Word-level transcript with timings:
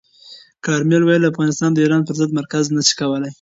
کارمل 0.65 1.01
ویلي، 1.05 1.27
افغانستان 1.31 1.69
د 1.73 1.77
ایران 1.83 2.01
پر 2.07 2.15
ضد 2.19 2.29
مرکز 2.39 2.65
نه 2.75 2.81
شي. 2.87 2.95